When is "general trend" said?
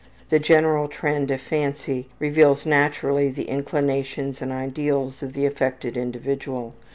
0.39-1.29